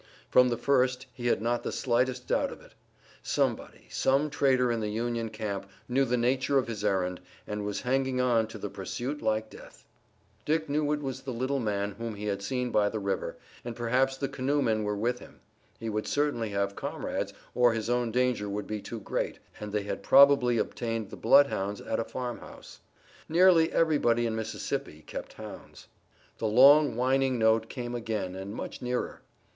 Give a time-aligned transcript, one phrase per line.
[0.31, 2.73] From the first he had not the slightest doubt of it.
[3.21, 7.81] Somebody, some traitor in the Union camp, knew the nature of his errand, and was
[7.81, 9.85] hanging on to the pursuit like death.
[10.43, 13.75] Dick knew it was the little man whom he had seen by the river, and
[13.75, 15.39] perhaps the canoemen were with him
[15.79, 19.83] he would certainly have comrades, or his own danger would be too great and they
[19.83, 22.79] had probably obtained the bloodhounds at a farmhouse.
[23.29, 25.87] Nearly everybody in Mississippi kept hounds.
[26.39, 29.21] The long whining note came again and much nearer.